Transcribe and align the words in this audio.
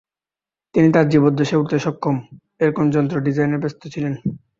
তিনি 0.75 0.87
তার 0.95 1.05
জীবদ্দশায় 1.09 1.59
উড়তে 1.61 1.77
সক্ষম 1.79 2.15
এরকম 2.61 2.85
যন্ত্র 2.95 3.15
ডিজাইনে 3.25 3.57
ব্যাস্ত 3.61 3.81
ছিলেন। 3.93 4.13